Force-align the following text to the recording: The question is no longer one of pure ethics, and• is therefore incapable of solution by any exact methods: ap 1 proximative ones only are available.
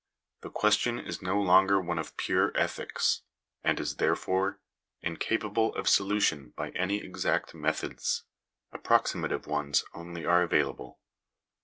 The 0.41 0.49
question 0.49 0.97
is 0.97 1.21
no 1.21 1.39
longer 1.39 1.79
one 1.79 1.99
of 1.99 2.17
pure 2.17 2.51
ethics, 2.57 3.21
and• 3.63 3.77
is 3.81 3.97
therefore 3.97 4.59
incapable 5.03 5.75
of 5.75 5.87
solution 5.87 6.53
by 6.55 6.71
any 6.71 6.97
exact 7.03 7.53
methods: 7.53 8.23
ap 8.73 8.89
1 8.89 8.99
proximative 8.99 9.45
ones 9.45 9.83
only 9.93 10.25
are 10.25 10.41
available. 10.41 10.99